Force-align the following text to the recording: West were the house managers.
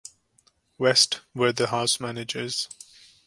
West 0.79 1.21
were 1.35 1.51
the 1.53 1.67
house 1.67 1.99
managers. 1.99 2.67